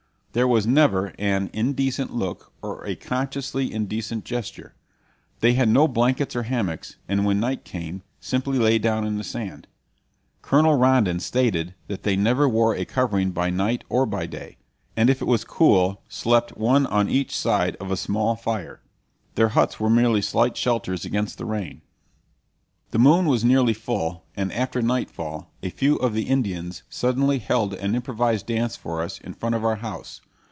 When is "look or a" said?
2.15-2.95